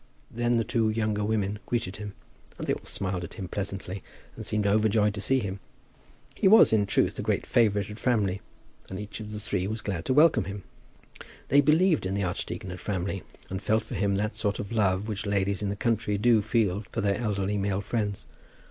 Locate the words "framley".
7.99-8.41, 12.79-13.21